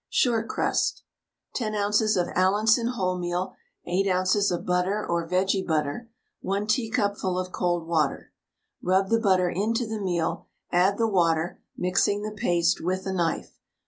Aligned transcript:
SHORT 0.09 0.47
CRUST. 0.49 1.03
10 1.53 1.75
oz. 1.75 2.17
of 2.17 2.27
Allinson 2.33 2.87
wholemeal, 2.87 3.53
8 3.85 4.07
oz. 4.11 4.49
of 4.49 4.65
butter 4.65 5.05
or 5.07 5.29
vege 5.29 5.63
butter, 5.67 6.09
1 6.41 6.65
teacupful 6.65 7.37
of 7.37 7.51
cold 7.51 7.85
water. 7.85 8.31
Rub 8.81 9.09
the 9.09 9.19
butter 9.19 9.51
into 9.51 9.85
the 9.85 10.01
meal, 10.01 10.47
add 10.71 10.97
the 10.97 11.05
water, 11.07 11.61
mixing 11.77 12.23
the 12.23 12.31
paste 12.31 12.81
with 12.83 13.05
a 13.05 13.13
knife. 13.13 13.59